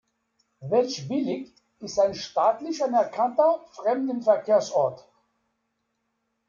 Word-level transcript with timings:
Welschbillig 0.61 1.53
ist 1.77 1.99
ein 1.99 2.15
staatlich 2.15 2.83
anerkannter 2.83 3.63
Fremdenverkehrsort. 3.73 5.07